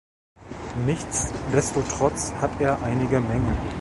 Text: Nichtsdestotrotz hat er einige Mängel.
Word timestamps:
Nichtsdestotrotz 0.87 2.33
hat 2.41 2.59
er 2.59 2.81
einige 2.81 3.19
Mängel. 3.21 3.55